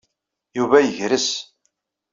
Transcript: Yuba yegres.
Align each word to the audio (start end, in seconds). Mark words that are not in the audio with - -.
Yuba 0.57 0.77
yegres. 0.81 1.29